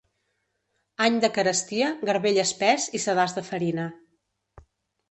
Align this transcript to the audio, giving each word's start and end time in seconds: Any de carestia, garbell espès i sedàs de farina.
Any 1.07 1.19
de 1.25 1.29
carestia, 1.35 1.91
garbell 2.11 2.43
espès 2.47 2.89
i 3.01 3.05
sedàs 3.07 3.39
de 3.39 3.47
farina. 3.53 3.89